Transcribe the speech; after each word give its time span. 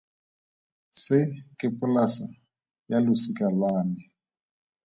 Se 1.03 1.19
ke 1.57 1.67
polasa 1.77 2.25
ya 2.89 2.97
losika 3.05 3.45
lwa 3.55 3.73
me. 3.89 4.01